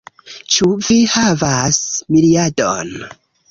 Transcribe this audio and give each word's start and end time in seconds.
Ĉu 0.55 0.69
vi 0.87 0.97
havas 1.17 1.83
miriadon? 2.17 2.93